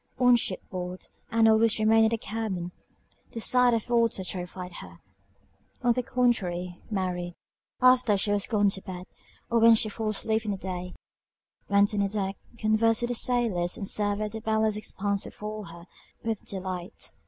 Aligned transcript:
On 0.17 0.35
ship 0.35 0.67
board 0.71 1.03
Ann 1.29 1.47
always 1.47 1.77
remained 1.77 2.05
in 2.05 2.09
the 2.09 2.17
cabin; 2.17 2.71
the 3.33 3.39
sight 3.39 3.75
of 3.75 3.85
the 3.85 3.93
water 3.95 4.23
terrified 4.23 4.73
her: 4.77 4.97
on 5.83 5.93
the 5.93 6.01
contrary, 6.01 6.81
Mary, 6.89 7.35
after 7.83 8.17
she 8.17 8.31
was 8.31 8.47
gone 8.47 8.69
to 8.69 8.81
bed, 8.81 9.05
or 9.51 9.59
when 9.59 9.75
she 9.75 9.89
fell 9.89 10.09
asleep 10.09 10.43
in 10.43 10.49
the 10.49 10.57
day, 10.57 10.95
went 11.69 11.93
on 11.93 12.07
deck, 12.07 12.35
conversed 12.57 13.03
with 13.03 13.09
the 13.09 13.13
sailors, 13.15 13.77
and 13.77 13.87
surveyed 13.87 14.31
the 14.31 14.41
boundless 14.41 14.75
expanse 14.75 15.23
before 15.23 15.67
her 15.67 15.85
with 16.23 16.43
delight. 16.47 17.11